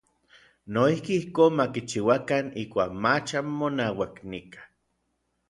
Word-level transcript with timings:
Noijki 0.73 1.13
ijkon 1.19 1.51
ma 1.57 1.65
kichiuakan 1.73 2.45
ijkuak 2.63 2.91
mach 3.03 3.29
anmonauak 3.41 4.15
nikaj. 4.29 4.67